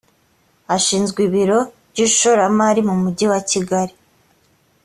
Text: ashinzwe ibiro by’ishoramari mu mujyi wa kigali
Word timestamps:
ashinzwe 0.75 1.19
ibiro 1.27 1.59
by’ishoramari 1.91 2.81
mu 2.87 2.95
mujyi 3.01 3.25
wa 3.31 3.39
kigali 3.49 3.93